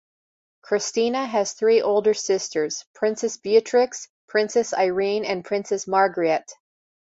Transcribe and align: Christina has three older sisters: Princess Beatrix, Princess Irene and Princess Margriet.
Christina 0.63 1.27
has 1.27 1.53
three 1.53 1.83
older 1.83 2.15
sisters: 2.15 2.85
Princess 2.95 3.37
Beatrix, 3.37 4.07
Princess 4.27 4.73
Irene 4.73 5.25
and 5.25 5.45
Princess 5.45 5.85
Margriet. 5.85 6.51